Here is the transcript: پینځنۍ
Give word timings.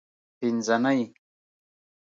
پینځنۍ 0.39 0.99